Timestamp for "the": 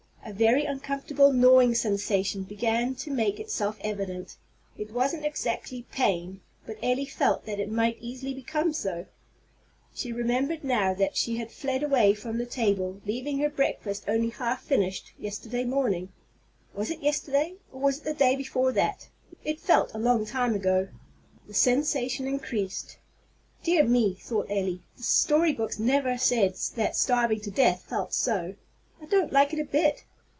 12.37-12.45, 18.05-18.13, 21.47-21.53, 24.95-25.03